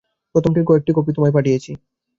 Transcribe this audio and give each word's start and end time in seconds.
প্রথমটির 0.35 0.67
কয়েক 0.67 0.83
কপি 0.97 1.11
তোমায় 1.13 1.35
পাঠয়েছি। 1.35 1.71